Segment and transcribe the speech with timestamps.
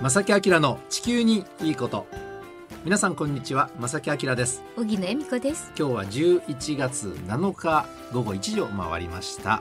[0.00, 2.06] 正木明の地球にいいこと
[2.84, 3.68] 皆さんこんにちは。
[3.80, 4.62] 正木明です。
[4.76, 5.72] 小木野恵美子です。
[5.76, 9.60] 今日は11月7日午後1時を回りました。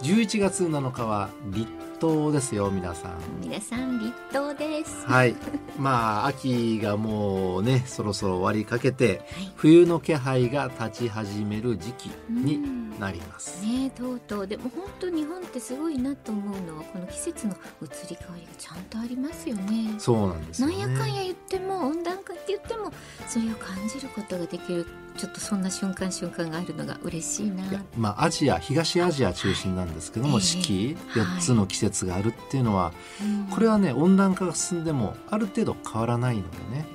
[0.00, 3.14] 11月7日は立冬ですよ皆さん。
[3.40, 5.06] 皆さん立冬です。
[5.06, 5.34] はい。
[5.78, 9.52] まあ秋がもうねそろそろ終わりかけて、はい。
[9.56, 14.46] 冬の気配が立ち始める時期になります、ねえとうとう。
[14.46, 19.94] でも本当日本ってすごいなと思うのはこの季節の移り変わりがちゃんとありますよね。
[19.98, 20.78] そうなんですよね。
[20.78, 22.92] なんやかんや言っても温暖化って言っても
[23.26, 24.86] それを感じることができる
[25.16, 27.66] ちょっとそんな瞬間瞬間があるのが嬉しいな。
[27.66, 33.46] いやまあアジア東アジア中心なんですけども、はい四季ええ4つの季節があるっていうのは、うん。
[33.50, 36.86] これはね温暖化が進んでもある程度変わらないのでね、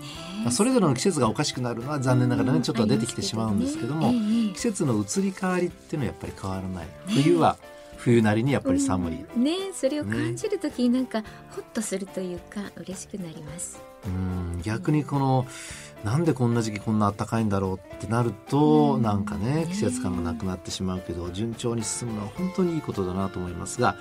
[0.52, 4.12] それぞれの季節がおかしくなるのは残念ながらねちょっとは出てきてしまうんですけども、
[4.54, 6.88] 季節の移り変わりっていうのはやっぱり変わらない。
[7.08, 7.58] 冬は
[7.98, 9.44] 冬なりにやっぱり寒い、うん。
[9.44, 11.22] ねえそれを感じるときになんか
[11.56, 13.80] ホッとするというか嬉しくなります。
[14.06, 14.62] うん。
[14.63, 15.46] 逆にこの
[16.04, 19.02] なんでこんな時期こんな暖かいんだろうってなると、うん。
[19.02, 23.96] なんかねね季節感がなくなってしまうけど順調に進むのは本当にいいことだなと思いますが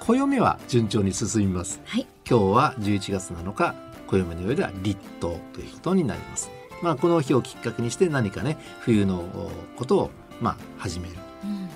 [0.00, 1.80] 暦は順調に進みます。
[1.84, 2.06] はい。
[2.28, 3.74] 今日は11月7日
[4.08, 6.50] 暦の上では立冬ということになります。
[6.82, 9.24] まあこの日をきっかけにして何かね冬の
[9.76, 11.14] ことをまあ始める。
[11.44, 11.68] うん。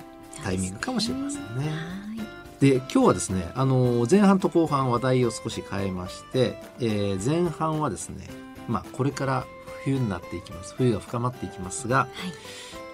[0.43, 1.69] タイミングかもしれませんね。
[1.69, 1.73] は
[2.07, 2.11] い
[2.61, 8.27] で今日はですねあの前半と後半話題を少し変えまして、えー前半はですね
[8.67, 9.45] まあこれから
[9.83, 10.73] 冬になっていきます。
[10.77, 12.07] 冬が深まっていきますがはい。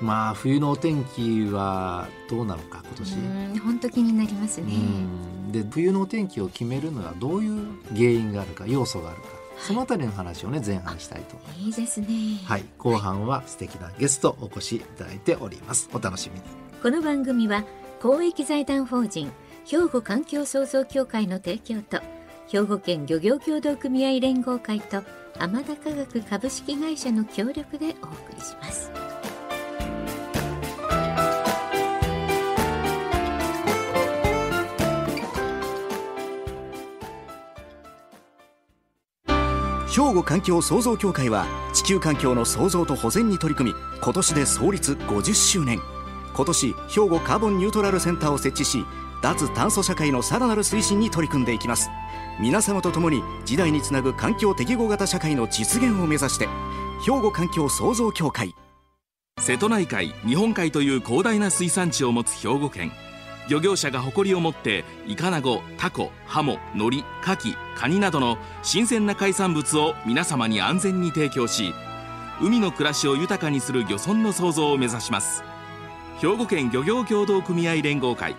[0.04, 3.14] まあ冬のお天気はどうなのか今年。
[3.16, 4.74] うん本当気になりますね。
[4.74, 5.52] うん。
[5.52, 9.28] で冬のお天気を決めるのはどういう原因があるか要素があるか。
[9.60, 11.60] そのあたりの話をね前半したいと思います。
[11.62, 12.08] いいですね。
[12.46, 12.66] はい。
[12.78, 15.90] 後半は素敵なゲストお越しいただいております。
[15.94, 16.46] お楽しみに。
[16.82, 17.64] この番組は
[18.02, 19.32] 公益財団法人
[19.66, 22.00] 兵庫環境創造協会の提供と
[22.50, 25.04] 兵庫県漁業協同組合連合会と
[25.38, 28.90] 天田科学株式会社の協力でお送りします。
[39.90, 45.82] 兵庫環境創造協会は地球環境の創造と保全に取り組み今年で創立50周年。
[46.34, 48.86] 今年兵庫カーボンニュートラルセンターを設置し
[49.24, 51.90] 脱炭素社会のさらなる推進に取り組んでいきます。
[52.40, 56.48] 皆様と共に時代につなぐ環境適合型社会の実現を目指して
[57.04, 58.54] 兵庫環境創造協会。
[59.40, 62.92] 瀬戸内海日本海という広大な水産地を持つ兵庫県。
[63.50, 71.74] 漁業者が誇りを持ってイカナゴタコハモノリカキカニなどの新鮮な海産物を皆様に安全に提供し
[72.42, 75.44] 海の暮らしを豊かにする漁村の創造を目指します。
[76.20, 78.36] 兵庫県漁業協同組合連合会。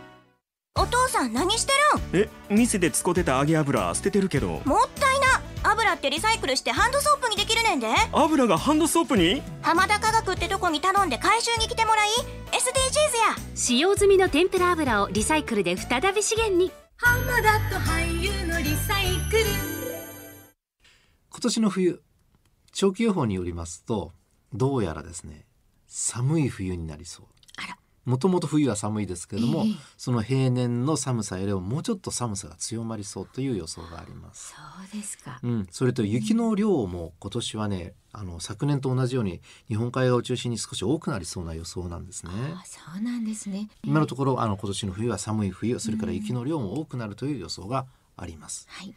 [0.79, 1.73] お父さん何して
[2.13, 4.47] え店で使ってた揚げ油捨ててるけど。
[4.47, 5.71] るんもったいな。
[5.71, 7.89] 油ってリサイクルしてハンドソープにできるねんで。
[8.13, 9.43] 油がハンドソープに？
[9.61, 12.09] 浜田科学ってとこに頼んで回収に来てもらい。
[12.53, 12.61] SDGs
[13.41, 13.57] や。
[13.57, 16.71] 使用済みの天ぷら油をリサイクルで再び資源に。
[21.31, 22.03] 今年の冬
[22.73, 24.13] 長期予報によりますと
[24.53, 25.47] どうやらですね
[25.87, 27.27] 寒い冬になりそう
[28.09, 29.75] もともと冬は寒いですけれども、ええ。
[29.99, 34.55] その平年の寒さよりももうちょっと寒さが強まりそうという予想があります。
[34.55, 35.39] そうですか。
[35.43, 42.33] うん、それと雪の量も今年はねあの昨年と同じように日本海側を中心に少し多くなりそうな予想なんですね。
[42.55, 43.69] あそうなんですね。
[43.85, 47.85] 今のところあの今年の冬は寒い冬それから雪の量も多くなるという予想が
[48.17, 48.67] あります。
[48.71, 48.95] はい。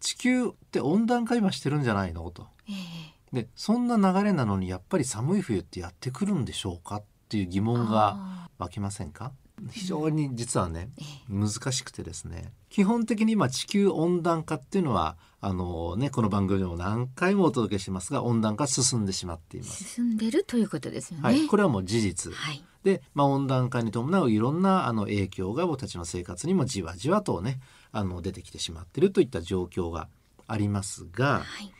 [0.00, 2.30] 地球って温暖化今してるんじゃないの？
[2.30, 2.46] と。
[2.68, 3.14] ええ。
[3.34, 7.02] でそんな流れなのにやっぱり寒い冬ってやってくるんでしょうか？
[7.34, 9.32] っていう疑問があ湧きませんか？
[9.70, 12.52] 非常に実はねえ難しくてですね。
[12.70, 19.82] 基本的に今地球温暖化っていうのはあのねこの番組でも何回もお届けしてますが温暖化進んでしまっています。
[19.82, 21.22] 進んでるということですよね。
[21.24, 22.32] はい、これはもう事実。
[22.32, 22.62] はい。
[22.84, 27.58] で、まあ、温暖化に伴ういろんなあの影響が僕たちの生活にもじわじわとね
[27.90, 30.08] あの出てきてしまっているといった状況が
[30.46, 31.72] ありますが、はい。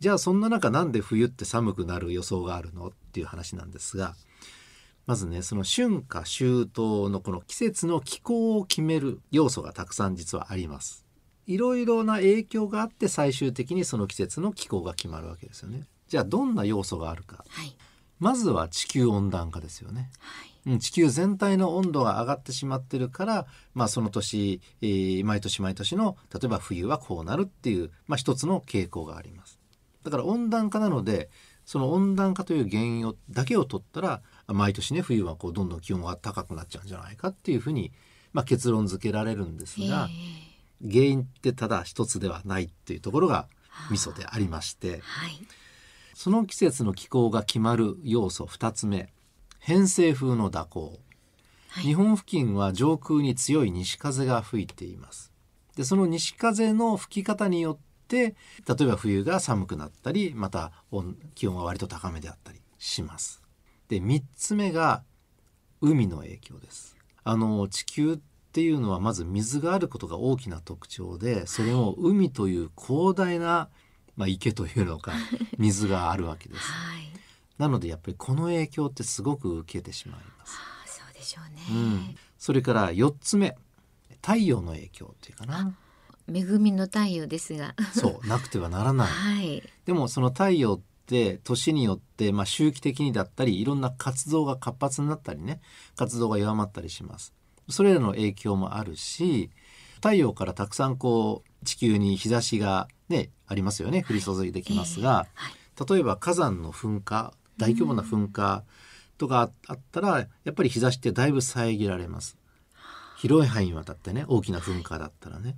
[0.00, 2.88] じゃあそんな中なんで冬って寒くなる予想があるの？
[2.88, 4.14] っていう話なんですが
[5.10, 11.04] まずねその春夏秋冬のこの季節の気候を決める要素がたくさん実はあります。
[11.48, 15.88] いろいろな影響があって最終的にその季節の気候が決まるわけですよね。
[16.06, 17.44] じゃあどんな要素があるか。
[17.48, 17.76] はい
[18.20, 20.10] まずは地球温暖化ですよね。
[20.20, 29.58] はいうん地球全体の温度が上がってしまってるから、まあ、その年、えー毎年毎年の例えば冬はこうなるっていう、まあ、一つの傾向があります。
[30.04, 31.30] だから温暖化なので
[31.64, 34.22] その温暖化という原因をだけを取ったら
[34.54, 37.92] 毎年ね冬はこうどんどん気温が高くなっちゃうんじゃないかっていうふうに、
[38.32, 40.08] まあ、結論付けられるんですが、
[40.82, 43.48] 原因ってただ一つではないっていうところが
[43.90, 45.32] ミソでありましてはい。
[46.14, 49.08] その季節の気候が決まる要素2つ目
[49.58, 51.00] 偏西風の蛇行、
[51.68, 51.84] はい。
[51.84, 55.32] 日本付近は上空に強い西風が吹いています。
[55.76, 58.34] でその西風の吹き方によって
[58.68, 63.40] 例えば冬が寒くなったりまた温気温が割と高めであったりします
[63.90, 65.02] で3つ目が
[65.80, 66.96] 海の影響です。
[67.24, 68.18] あの地球っ
[68.52, 73.68] ていうのはまず水があることが大きな特徴でそれも海という広大な、
[74.16, 75.12] まあ、池というのか
[75.58, 76.60] 水があるわけです。
[76.60, 77.10] はい。
[77.58, 83.54] なのでやっぱりこの影響ってすごく受けてしまいます、あそうでしょうね、うん、それから4つ目
[84.22, 85.74] 太陽の影響っていうかな。
[86.32, 87.74] 恵みの太陽ですが。
[87.92, 89.08] そうなくてはならない。
[89.10, 89.62] はい。
[89.84, 95.60] でもその太陽って年によって、まあ、周期的にだったりいろんな活動が活発になったりね
[95.96, 97.34] 活動が弱まったりします。
[97.68, 99.50] それらの影響もあるし
[99.96, 104.04] 太陽からたくさんこう地球に日差しがねありますよね。
[104.08, 105.92] 降り注いできますが、はい。
[105.92, 108.62] 例えば火山の噴火大規模な噴火
[109.18, 112.38] とかあったらやっぱり日差しってだいぶ遮られます。
[113.18, 115.56] 広い範囲にわたってね大きな噴火だったらね。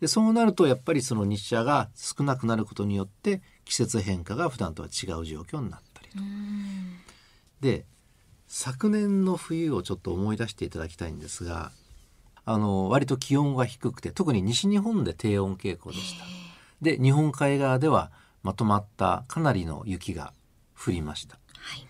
[0.00, 6.18] でそうなるとやっぱりその日射が少なくなることによって季節変化が普段とは違う状況になったりと。
[6.18, 6.96] うん。
[7.60, 7.84] で
[8.46, 11.72] 昨年の冬をちょっと思い出していただきたいんですが
[12.44, 16.24] あの割と気温が低くて特に西日本で低温傾向でした。
[16.80, 20.32] で日本海側ではまとまったかなりの雪が
[20.78, 21.38] 降りました。
[21.58, 21.86] はい。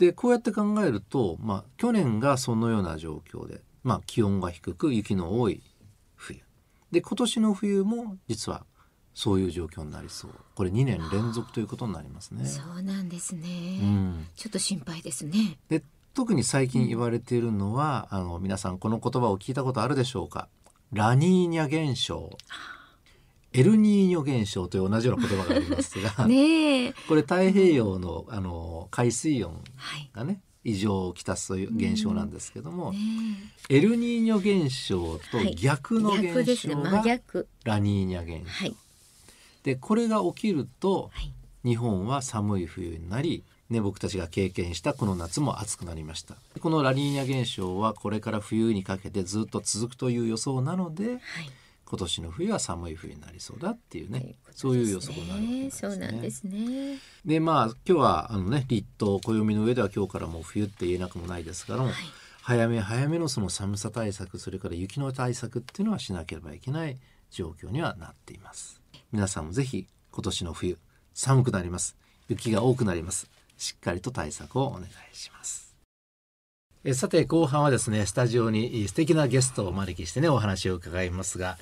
[0.00, 5.62] でこうやって考えると、まあ、去年がそのような状況で、まあ、気温が低く雪の多い
[6.16, 6.40] 冬。
[6.90, 8.64] で今年の冬も実は
[9.14, 10.30] そういう状況になりそう。
[10.54, 12.46] これ2年連続ということになりますね。
[12.46, 15.58] そうなんですね、うん、ちょっと心配ですね。
[15.68, 15.82] で
[16.14, 20.48] 特に最近言われているのは、あの皆さんこの言葉を聞いたことあるでしょうか？
[20.92, 22.36] ラニーニャ現象。
[23.52, 26.92] エルニーニョ現象という同じような言葉がありますが、 ねえ。
[27.08, 30.10] これ太平洋のあの海水温はい。
[30.12, 32.98] がね異常をきたすという現象なんですけども、ね
[33.68, 34.36] エルニーニョ
[34.66, 36.74] 現象とはい逆の逆ですね。
[36.74, 38.76] 現象がラニーニャ現象、はい
[39.62, 41.32] でこれが起きるとはい。
[41.62, 46.36] 日本は寒い冬になり、ね、僕たちが経験したこの夏も暑くなりました。
[46.58, 51.20] このラニーニャ現象はこれから冬にかけてずっと続くという予想なのではい。
[51.84, 56.98] 今年の冬は寒い冬になりそうだっていうねということですそういう予測になるわけですそうなんですね。
[57.24, 61.94] でまあ今日はあのね立冬暦の上では今日からもう冬って言えなくもないですからも、はい。
[62.42, 66.96] 早め早めのその寒さ対策それから雪の対策っていうのはしなければいけない
[67.30, 68.79] 状況にはなっています
[69.12, 70.78] 皆さんもぜひ今年の冬
[71.14, 71.96] 寒くなります。
[72.28, 73.28] 雪が多くなります。
[73.58, 74.86] しっかりと対策をお願い
[75.16, 75.74] します。
[76.82, 81.58] えさて後半はですねスタジオに素敵なゲストをお招きしてねお話を伺いますが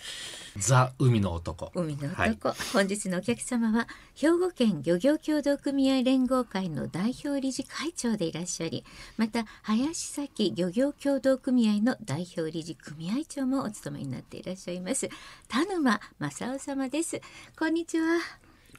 [0.58, 1.70] ザ海の男。
[1.74, 2.56] 海の男、はい。
[2.72, 8.84] 本日のお客様は兵庫県漁業協同組合連合会の代表理事会長でいらっしゃり
[9.16, 15.08] また林崎漁業協同組合の代表理事組合長もお務めになっていらっしゃいます。
[15.48, 17.20] 田沼正夫様です。
[17.58, 18.18] こんにちは。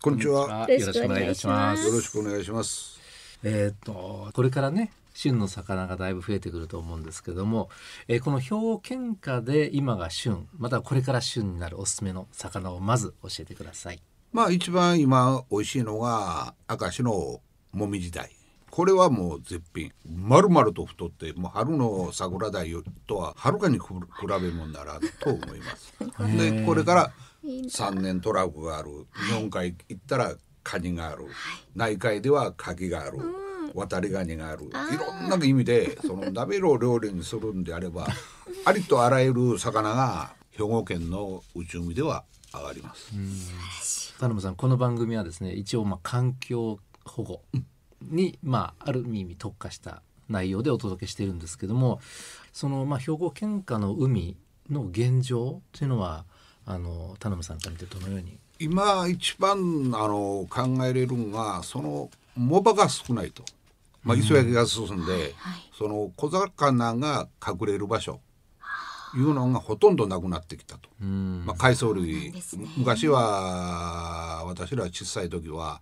[0.02, 0.68] こんにちは。
[0.70, 1.88] よろしくお願いします。
[1.88, 3.00] よろしくお願いします。
[3.42, 7.70] えー、とこれからね旬の魚がだいぶ増えてくると思うんですけども、
[8.08, 14.02] えーこの兵庫県下で今が旬またこれから旬になるおすすめの魚をまず教えてください。
[14.32, 17.42] まあ一番今美味しいのが明石の
[17.72, 18.30] もみじ鯛。
[18.70, 19.92] これはもう絶品。
[20.06, 25.94] 丸々と太ってもう春の桜鯛とははるかにく比べ物ならんと思います。
[26.38, 27.12] でこれから
[27.70, 29.08] 三年トラフがある。
[29.28, 31.26] 日本海行ったらカニがある。
[31.76, 33.18] 内海ではカキがある。
[33.74, 34.66] 渡りガニがある。
[34.66, 38.08] いろんな意味でその鍋を料理にするんであれば
[38.66, 42.24] ありとあらゆる魚が兵庫県の内海では
[42.54, 44.18] 上がります。
[44.20, 47.42] 田沼さんこの番組はですね一応まあ環境保護
[48.02, 52.00] に、まあ、ある意味特化した内容でお届けしているんですけども
[52.54, 54.36] そのまあ兵庫県下の海
[54.70, 56.26] の現状というのは
[56.66, 58.38] あの田沼さんから見てどのように？
[58.60, 59.58] 今一番
[59.96, 63.44] あの考えれるのがその藻場が少ないと、
[64.04, 65.36] まあ、磯焼きが進んで、
[65.78, 68.22] その小魚が隠れる場所。
[69.16, 71.44] いうのがほとんどなくなってきたと、うん。
[71.46, 72.42] まあ、海藻類、ね。
[72.78, 75.82] 昔は私ら小さい時は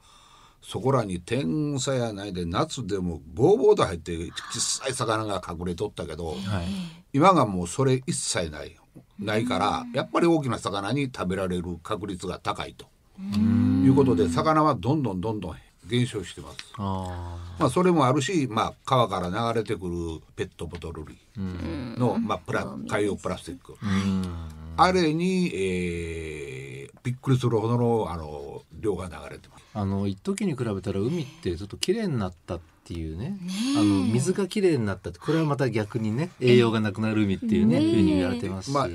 [0.61, 6.37] そこらに天さやないで夏でもボーボーと入って小さい魚が隠れとったけど、はい。
[7.13, 8.75] 今がもうそれ一切ない。
[9.19, 12.85] ないからやっぱり大きな魚に食べられる確率が高いと。
[13.19, 15.55] いうことで魚はどんどんどんどん
[15.87, 16.57] 減少してます。
[16.77, 23.75] あまあ、それもあるし、まあ、川から流れてくるペットボトル類の、まあ、プラ海洋プラスチック、
[24.77, 26.67] あれに、えー
[27.07, 29.56] びっくりするほどのあの量が流れてます。
[29.77, 33.37] あの一時に比べたら海ってちょっと綺麗になったっていうね。
[33.77, 38.87] あの水が綺麗になったってこれはまた逆にね栄養がなくなる海っていうね、ふうに言われてますし、まあ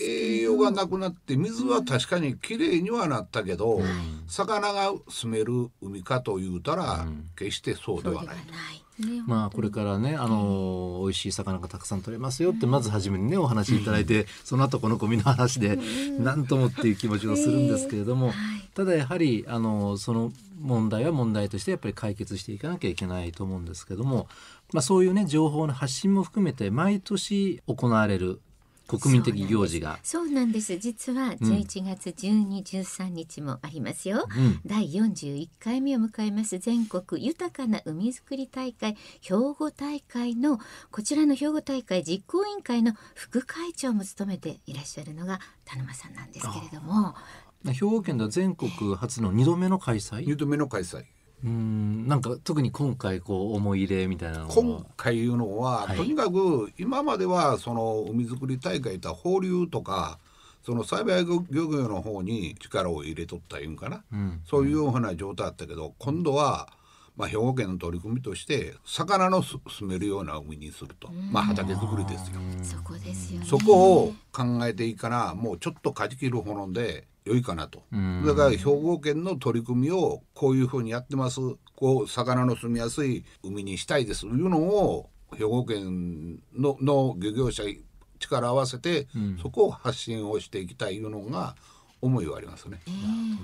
[0.00, 3.80] 栄養がなくなって水は確かにきれいにはなったけど、
[4.26, 8.36] 魚が住める海かというたら、決してそうではない。
[8.36, 15.78] ねまあこれからね、あの美味しい魚がたくさん取れますよってまず初めにねお話しいただいて、その後このゴミの話で
[16.18, 18.32] 何ともっていう気持ちをするんですけれども、
[18.74, 24.28] ただやはりあのその問題は問題としてやっぱり解決していかなきゃいけないと思うんですけども、
[24.72, 28.40] まあ、そういうね情報の発信も含めて毎年行われる
[28.86, 29.98] 国民的行事が。
[30.02, 30.76] そうなんです。
[30.76, 34.60] 実は11月12、13日もありますよ、うん。
[34.66, 36.58] 第41回目を迎えます。
[36.58, 40.58] 全国豊かな海づくり大会兵庫大会の
[40.90, 47.14] こちらの兵庫大会実行委員会の副会長も務めていらっしゃるのが田沼さんなんですけれども
[47.72, 50.26] 兵庫県では全国初の2度目の開催？
[50.26, 51.04] 二度目の開催。
[51.44, 54.54] うんなんか特に今回こう思い入れみたいなのは。
[54.54, 55.96] 今回いうのは、はい。
[55.96, 60.18] とにかく今まではその海づくり大会とは放流とか
[60.64, 66.68] その栽培漁業の方に力を入れとったいうんかな、うんそういうような状態だったけど今度は、
[67.16, 72.40] まあ、兵庫県の取り組みとして魚のす住めるような海にすると、まあ、畑作りですよ。
[72.62, 73.46] そこですよね。
[73.46, 75.34] そこを考えていいかな。
[75.34, 78.24] もうちょっとかじきるほどで良いかなと、ん。
[78.26, 81.40] だから兵庫県の取り組みをこういうふうにやってます。
[81.76, 84.22] こう魚の住みやすい海にしたいです。
[84.22, 87.64] というのを兵庫県のの漁業者
[88.18, 89.08] 力を合わせて、
[89.42, 90.96] そこを発信をしていきたい。
[90.96, 91.56] いうのが
[92.04, 92.80] 思いはありますね。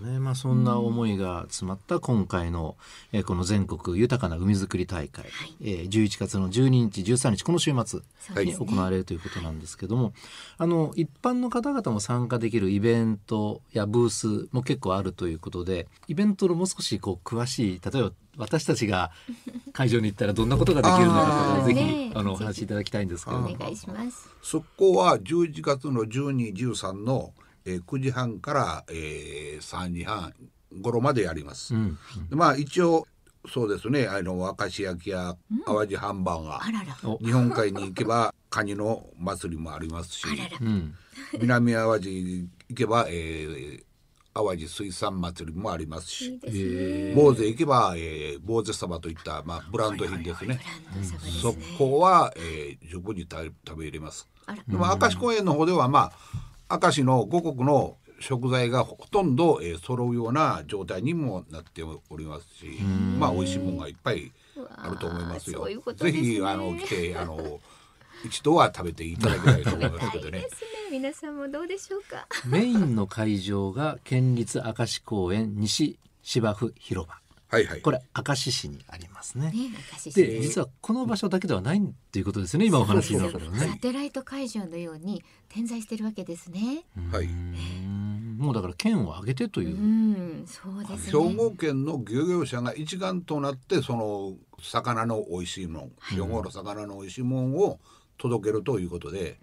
[0.05, 2.77] ねまあ、そんな思いが詰まった今回の、
[3.13, 5.27] えーこの全国豊かな海づくり大会、
[5.63, 8.01] えー11月の12日13日この週末
[8.45, 10.13] に行われるということなんですけども、
[10.59, 19.11] あの一般の方々も参加できるイベントやブースも結構あるということでイベントのもう少しこう詳しい例えば私たちが
[19.73, 22.13] 会場に行ったらどんなことができるのかとかぜひ、ね。
[22.15, 23.57] あのお話しいただきたいんですけどおも。
[23.57, 24.29] 願いします。
[24.43, 27.33] そこは11月の12、13の、
[27.65, 30.33] えー9時半から、えー3時半
[30.83, 31.75] 頃までやります。
[31.75, 31.99] うん。
[32.29, 33.07] でまあ一応
[33.49, 34.07] そうですね。
[34.07, 35.37] あの明石焼きや
[35.67, 36.97] 淡路ハンバーガー、あらら。
[37.05, 37.19] お。
[37.19, 40.27] 日本海に行けば カニの祭りもありますし
[41.41, 43.85] 南淡路行けば、えー
[44.33, 46.41] 淡路水産祭りもありますいし
[47.17, 50.61] 坊主行けば、えー、坊主サバといった、まあ、ブランド品ですね。
[50.89, 54.29] ブランドサバですそねこは、えー、十分に食べれます。
[54.69, 62.83] でも明石公園の方ではまあ明石の五穀の食材がほとんど、えー、揃うような状態にもなっておりますし、
[63.19, 64.31] まあ美味しいものがいっぱい
[64.77, 65.67] あると思いますよ。
[65.97, 67.61] すねひあの来てあの
[68.25, 70.41] 一度は食べていただきたいと思いますけどね。
[70.41, 70.51] で。
[70.51, 70.69] すね。
[70.91, 72.27] 皆さんもどうでしょうか？
[72.47, 77.15] メインの会場が県立明石公園西芝生広場
[77.51, 77.81] はいはい。
[77.81, 79.47] これ明石市にありますね。
[79.47, 83.79] ね明石市で実はこの場所だけではないっていうことですよね今お話の中ではサね。
[83.81, 87.25] テライト会場のように点在してるわけですねはい。
[87.25, 97.79] うんもうだから県を挙げてというう、んそうです兵ね庫県の漁業者が一丸となってその魚の美味しいもん、兵庫の魚の美味しいもんを
[98.17, 99.39] 届けるということで、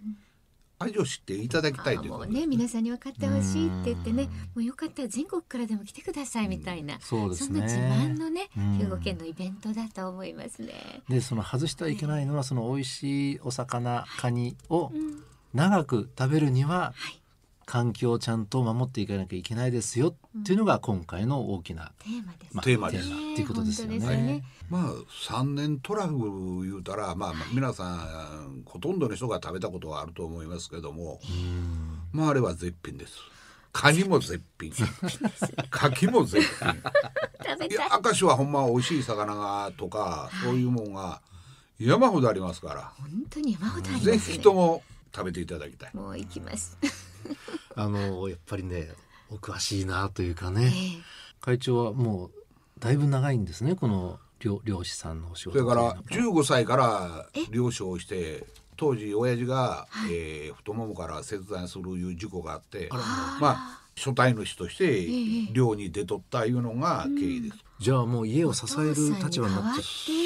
[0.78, 7.58] 味を知っていただきたいというもうね皆さんに分かってほしいって言ってねもうよかったら全国からでも来てくださいみたいな、そうですね。
[7.58, 8.78] んな自慢のねうん。
[8.78, 11.02] 兵庫県のイベントだと思いますね。
[11.08, 14.92] でその外してはいけないのはその美味しいお魚カニを
[15.54, 17.20] 長く食べるにははい
[17.68, 20.08] 環境をちゃんと守っていかなきゃいけないですよ
[20.38, 23.98] っていうのが今回の大きな、テーマです、まあテーマですっていうことですよね。
[23.98, 24.44] ね。
[24.70, 24.90] まあ
[25.28, 31.20] 3年トラフ言うたら、まあ、まあ皆さんほとんどの人が食べたことはあると思いますけども
[32.10, 33.18] まああれは絶品です。
[33.70, 34.72] カニも絶品。
[35.68, 37.66] カキも絶品。
[37.68, 41.20] いや明石はほんま美味しい魚がとかそういうもんが
[41.78, 42.92] 山ほどありますから。
[42.98, 44.36] 本当に山ほどありぜますね。
[44.36, 44.82] ひとも
[45.14, 45.90] 食べていただきたい。
[45.92, 46.78] もう行きます。
[47.74, 48.90] あのやっぱりね
[49.30, 51.02] お詳しいなというかえね、え
[51.40, 52.30] 会長はもう
[52.78, 58.46] だいぶ長いんですねこの漁漁師さんのお仕事それからというの15歳から漁師をして
[58.76, 62.88] 当時親父が、えー太ももから切断するいう事故があって
[63.40, 67.67] まあ初対主として漁に出とったいうのが経緯です。
[67.78, 69.82] じゃあもう家を支える立場になって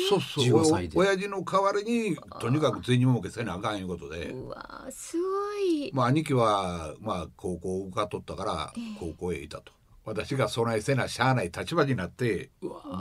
[0.08, 5.90] そうそう15歳でお親父の代わりにとにかく銭儲けせなあかんいうことで、うわすごい。
[5.92, 9.72] まあ、兄貴は、まあ、高校を受かっとったから高校へいたと。
[10.04, 12.50] 私が備えせなしゃあない立場になって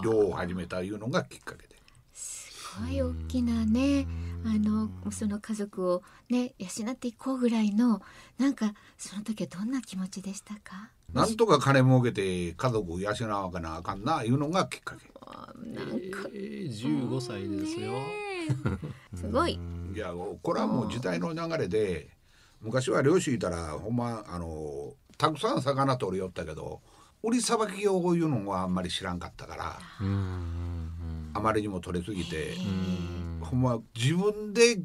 [0.03, 1.71] 漁を始めたいうのがきっかけで。
[2.79, 4.07] ごい大きなね
[4.45, 8.01] あのその家族をね養っていこうぐらいの
[8.37, 10.89] なんかその時はどんな気持ちでしたか？
[11.13, 15.11] なんとか金儲けて家族を養わなあかんないうのがきっかけ。
[15.63, 17.93] なんかえー、15歳ですよ。
[19.15, 19.59] すごい。
[19.93, 22.09] いやこれはもう時代の流れで
[22.61, 26.81] 昔は漁師いたらほんまあのたくさん魚取りよったけど
[27.23, 29.79] 売りさばき用いうのはあんまり知らんかったから
[31.33, 32.55] あまりにも取れすぎて
[33.41, 34.79] ほんま自分で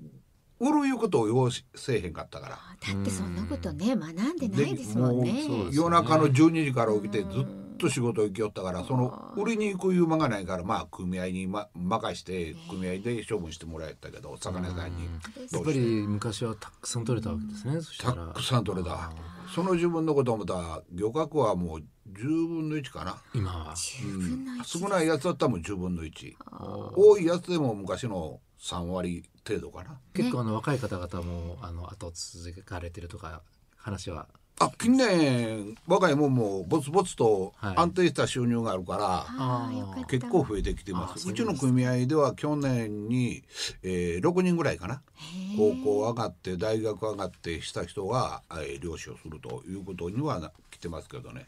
[0.59, 2.57] 売るいうことを要しせえへんかったから。
[2.95, 5.45] だってそんなことね学んでないですもんね。
[5.47, 7.47] そうです夜中の12時から起きてずっ
[7.79, 15.05] と仕事行きよったからその売りに行くいう間がないからまあ組合に、ま、任して組合で処分してもらえたけど魚屋さんに。
[15.51, 17.79] やっぱり昔はたくさん取れたわけですね。
[18.01, 19.11] たくさん取れた。
[19.55, 21.83] その自分のことを思ったら漁獲はもう
[22.13, 23.75] 10分の1かな、今は。
[24.05, 26.35] うん、少ないやつだったらもう10分の1
[26.97, 29.99] 多いやつでも昔の3割程度かな。
[30.13, 33.43] 結構あの若い方々もあの後続かれてるとか
[33.77, 34.27] 話は。
[34.59, 40.07] あ近年若いもんもぼつぼつとはい安定した収入があるから、あーよかった。
[40.07, 41.29] 結構増えてきてます。
[41.29, 43.45] ううちの組合では去年に、
[43.83, 45.03] えー、6人ぐらいかな。
[45.59, 51.45] 高校上がって大学上がってした人が、えー、漁師をするということにはな来てますけどね、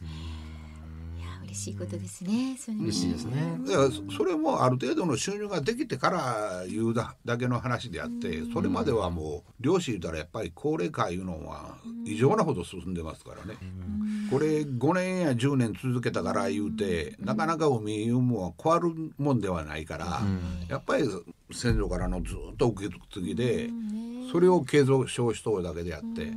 [1.43, 2.57] 嬉しいことですね。
[2.57, 2.83] それね。
[2.83, 3.59] 嬉しいですね。
[3.67, 13.57] だからそそれもある程度の収入ができてから言うだだけの話であってそれまではもう漁師言うたらやっぱり高齢化いうのは異常なほど進んでますからね。
[14.29, 20.21] これ5年や10年続けたから言うてなかなか海いうもんは変わるもんではないから
[20.67, 21.05] やっぱり
[21.51, 23.69] 先祖からのずっと受け継ぎで
[24.31, 26.31] それを継続しとるだけであって。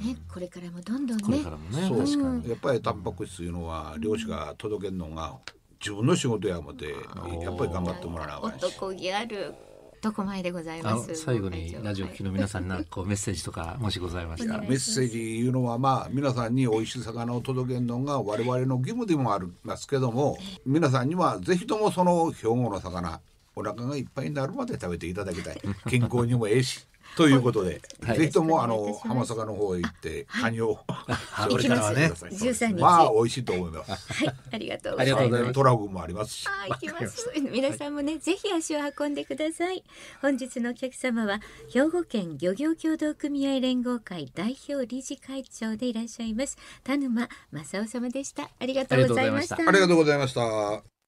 [0.00, 1.24] ねこれからもどんどんね。
[1.24, 1.88] これからもね。
[1.88, 2.50] そう確かに。
[2.50, 5.38] やっぱりタンパク質いうのは漁師が届けるのが
[5.80, 8.64] 自分の仕事や思ってやっぱり頑張ってもらわなあかんし。
[8.64, 9.54] 男気ある
[10.02, 11.14] 男前でございます。
[11.14, 14.60] 最後にラジオはい聞きの皆さんになこうメッセージとか もしございましたら。
[14.62, 23.20] メッセージいうのはまあ皆さんに美味しい魚を届けるのが我々の義務でもありますけども皆さんにはぜひともその兵庫の魚
[23.54, 25.60] お腹がいっぱいになるまで食べていただきたい。
[25.88, 34.12] 健康にもええしということで、はいぜひともあの浜坂の方へ行ってカニをこれからはね13 日まあ美味しいと思います。
[34.12, 36.48] はいありがとうございますトラフグもありますし。
[36.48, 37.30] はい、行きます。
[37.52, 39.84] 皆さんもね、ぜひ足を運んでください。
[40.20, 41.40] 本日のお客様は、
[41.72, 46.56] 兵庫県漁業協同組合連合会代表理事会長でいらっしゃいます。
[46.84, 48.50] 田沼正夫様でした。
[48.58, 49.56] ありがとうございました。
[49.56, 50.99] ありがとうございました。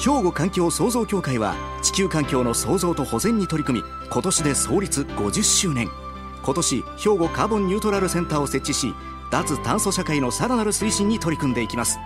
[0.00, 5.90] 兵庫環境創造協会は地球環境の創造と保全に取り組み今年で創立50周年。
[6.42, 8.94] 今年兵庫カーボンニュートラルセンターを設置し
[9.30, 11.98] 脱炭素社会のさらなる推進に取り組んでいきます。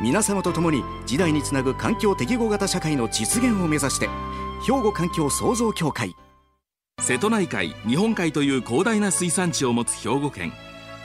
[0.00, 4.08] 皆様と共に時代につなぐ環境適合型社会の実現を目指して
[4.66, 6.16] 兵庫環境創造協会。
[7.02, 10.54] 瀬戸内海日本海という広大な水産地を持つ兵庫県。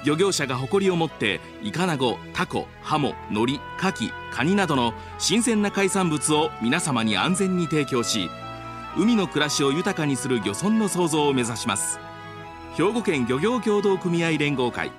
[0.06, 8.30] 漁業者が誇りを持ってイカナゴタコハモノリカキカニなどの新鮮な海産物を皆様に安全に提供し
[8.98, 12.00] 海の暮らしを豊かにする漁村の創造を目指します。
[12.76, 14.92] 兵庫県漁業協同組合連合会。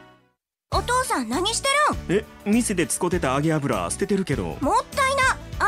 [0.70, 1.68] お父さん何して
[2.08, 4.42] え店で使ってた揚げ油捨ててるけど。
[4.42, 5.07] るんもったいな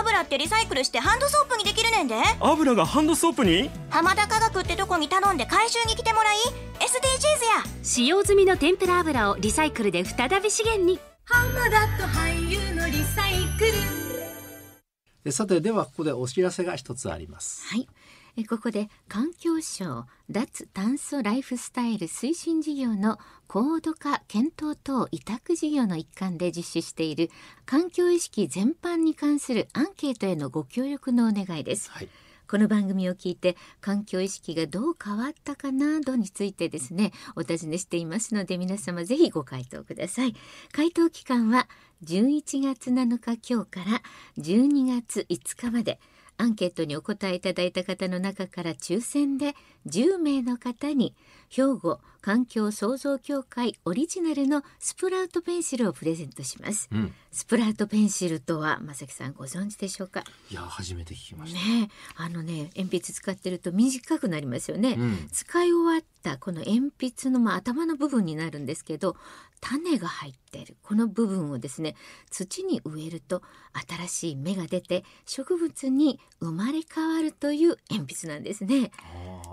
[0.00, 2.14] 油ってリサイクルしてハンドソープにできるねんで。
[2.40, 3.70] 油がハンドソープに？
[3.90, 6.36] 浜田科学ってとこに頼んで回収に来てもらい
[6.78, 7.64] SDGs や。
[7.82, 10.98] 使用済みの天ぷら油をリサイクルで再び資源に。
[15.22, 17.66] でさてではここでお知らせが一つあります。
[17.68, 17.86] はい。
[18.36, 27.30] えここで環境省脱炭素ライフスタイル推進事業の高度化検討等委託事業の一環で実施している
[27.66, 31.90] 環境意識全般に関するアンケートへのご協力のお願いです。
[31.90, 32.08] はい。
[32.50, 40.34] この番組を聞いて環境意識がどう変わったかなどについてですねお尋ねしていますので皆様ぜひご回答ください
[40.72, 41.68] 回答期間は
[42.04, 44.02] 11月7日今日から
[44.38, 46.00] 12月5日まで
[46.40, 49.54] アンケートにお答えいただいた方の中から抽選で
[49.86, 51.14] 10名の方に
[51.50, 57.14] 兵庫環境創造協会オリジナルのスプラウトペンシルをプレゼントします、うん。
[57.32, 60.22] スプラウトペンシルとは正木さんご存知でしょうか？
[60.50, 61.58] いや初めて聞きました。
[61.58, 62.22] ねえ。
[62.22, 65.28] あのね鉛筆使ってると短くなりますよね、うん。
[65.32, 69.16] 使い終わったこの鉛筆の、まあ、頭の部分になるんですけど
[69.62, 70.76] 種が入っている。
[70.82, 71.96] この部分をですね
[72.30, 73.42] 土に植えると
[73.98, 78.90] 新しい芽が出て植物に生まれ変わるという鉛筆なんですね。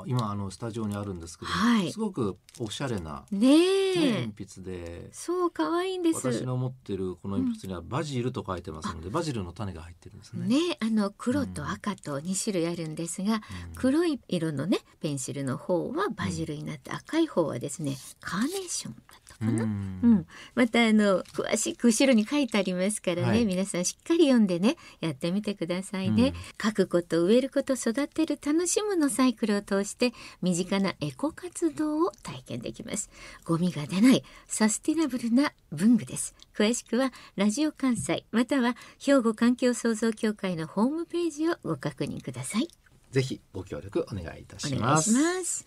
[0.06, 6.28] 今あのスタジオにあるんですけど、はいすごくおしゃれな、ね鉛筆でそう可愛いんです。
[6.28, 10.47] 私の持ってるこの鉛筆にはバジルと書いてますので、バジルの種が入ってるんですね。
[10.47, 13.41] ね、あの黒と赤と2種類あるんですが、
[13.76, 19.63] 黒い色のねペンシルの方はバジルになって、赤い方はですねカーネーションだったかな？
[19.63, 20.13] ううん。
[20.15, 23.45] ん、またあの詳しく後ろに書いてありますからね、はい。
[23.45, 33.10] 皆さんしっかり読んでねやってみてくださいね、書くこと植えること育てる楽しむのサイクルを通して身近なエコ活動を体験できます。
[33.45, 36.36] ゴミが出ないサスティナブルな文具です。
[36.56, 42.67] 詳しくはラジオ関西または兵庫環境創造協会のホームページをご確認ください。
[43.12, 45.65] ぜひご協力お願いいたしお願いします。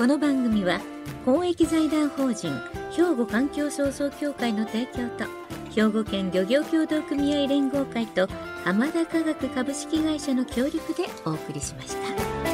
[0.00, 0.80] この番組は
[1.26, 2.58] 公益財団法人
[2.90, 5.26] 兵庫環境創造協会の提供と
[5.74, 8.26] 兵庫県漁業協同組合連合会と
[8.64, 12.49] 浜田科学株式会社の協力でお送りしました。